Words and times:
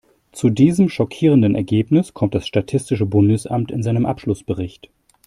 Zu 0.31 0.49
diesem 0.49 0.89
schockierenden 0.89 1.53
Ergebnis 1.53 2.15
kommt 2.15 2.33
das 2.33 2.47
statistische 2.47 3.05
Bundesamt 3.05 3.69
in 3.69 3.83
seinem 3.83 4.07
Abschlussbericht. 4.07 4.89